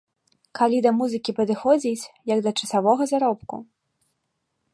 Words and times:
Калі 0.59 0.77
да 0.85 0.93
музыкі 1.01 1.35
падыходзіць, 1.39 2.09
як 2.33 2.39
да 2.47 2.51
часовага 2.61 3.03
заробку. 3.13 3.55